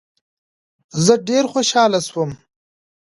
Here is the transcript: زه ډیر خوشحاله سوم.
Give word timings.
زه 1.05 1.13
ډیر 1.27 1.43
خوشحاله 1.51 1.99
سوم. 2.07 2.31